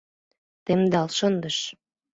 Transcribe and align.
Темдал 0.65 1.07
шындыш! 1.17 1.57